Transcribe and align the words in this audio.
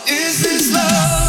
Is 0.00 0.42
this 0.42 0.72
love? 0.74 1.21